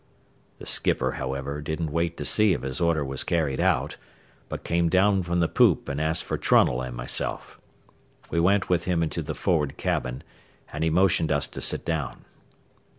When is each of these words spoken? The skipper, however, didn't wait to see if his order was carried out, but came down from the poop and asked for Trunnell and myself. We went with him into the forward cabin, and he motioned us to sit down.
The 0.57 0.65
skipper, 0.65 1.11
however, 1.11 1.61
didn't 1.61 1.91
wait 1.91 2.17
to 2.17 2.25
see 2.25 2.53
if 2.53 2.63
his 2.63 2.81
order 2.81 3.05
was 3.05 3.23
carried 3.23 3.59
out, 3.59 3.97
but 4.49 4.63
came 4.63 4.89
down 4.89 5.21
from 5.21 5.41
the 5.41 5.47
poop 5.47 5.87
and 5.87 6.01
asked 6.01 6.23
for 6.23 6.39
Trunnell 6.39 6.81
and 6.81 6.95
myself. 6.97 7.59
We 8.31 8.39
went 8.39 8.67
with 8.67 8.85
him 8.85 9.03
into 9.03 9.21
the 9.21 9.35
forward 9.35 9.77
cabin, 9.77 10.23
and 10.73 10.83
he 10.83 10.89
motioned 10.89 11.31
us 11.31 11.45
to 11.49 11.61
sit 11.61 11.85
down. 11.85 12.25